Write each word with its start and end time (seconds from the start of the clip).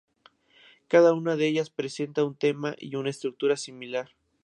Cada 0.87 1.13
una 1.13 1.35
de 1.35 1.45
ellas 1.45 1.69
presenta 1.69 2.23
un 2.23 2.33
tema 2.35 2.73
y 2.79 2.95
una 2.95 3.11
estructura 3.11 3.55
similar. 3.55 4.09